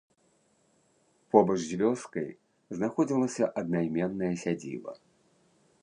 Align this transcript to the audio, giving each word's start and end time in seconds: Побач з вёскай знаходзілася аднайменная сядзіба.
Побач 1.35 1.57
з 1.69 1.77
вёскай 1.81 2.27
знаходзілася 2.79 3.51
аднайменная 3.63 4.35
сядзіба. 4.47 4.99